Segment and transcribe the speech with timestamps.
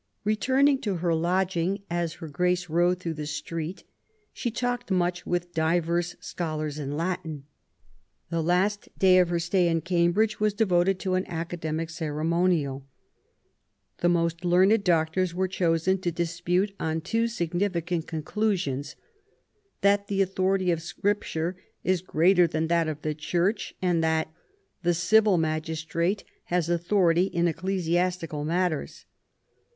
[0.23, 3.83] Returning to her lodging, as Her Grace rode through the street,
[4.33, 7.43] she talked much with divers scholars in Latin".
[8.31, 12.87] The last day of her stay in Cambridge was devoted to an academic ceremonial.
[13.99, 18.95] The most learned doctors were chosen to dispute on two significant conclusions:
[19.81, 24.33] That the authority of Scripture is greater than that of the Church," and that"
[24.81, 29.05] The civil magistrate has authority in ecclesias tical matters